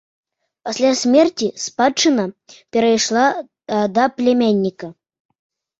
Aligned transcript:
Пасля 0.67 0.93
смерці 1.01 1.47
спадчына 1.65 2.25
перайшла 2.77 3.27
да 3.99 4.03
пляменніка. 4.19 4.87